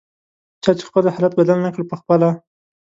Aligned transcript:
چا 0.63 0.71
چې 0.77 0.83
خپل 0.89 1.03
حالت 1.15 1.33
بدل 1.39 1.57
نکړ 1.65 1.81
پخپله 1.91 2.29